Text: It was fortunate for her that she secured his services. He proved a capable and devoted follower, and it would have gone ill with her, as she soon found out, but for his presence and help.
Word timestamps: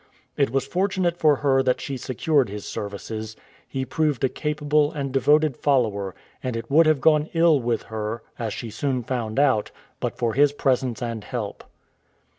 It 0.35 0.49
was 0.49 0.65
fortunate 0.65 1.15
for 1.15 1.35
her 1.45 1.61
that 1.61 1.79
she 1.79 1.95
secured 1.95 2.49
his 2.49 2.65
services. 2.65 3.35
He 3.67 3.85
proved 3.85 4.23
a 4.23 4.29
capable 4.29 4.91
and 4.91 5.11
devoted 5.11 5.55
follower, 5.55 6.15
and 6.41 6.57
it 6.57 6.71
would 6.71 6.87
have 6.87 7.01
gone 7.01 7.29
ill 7.35 7.61
with 7.61 7.83
her, 7.83 8.23
as 8.39 8.51
she 8.51 8.71
soon 8.71 9.03
found 9.03 9.37
out, 9.37 9.69
but 9.99 10.17
for 10.17 10.33
his 10.33 10.53
presence 10.53 11.03
and 11.03 11.23
help. 11.23 11.63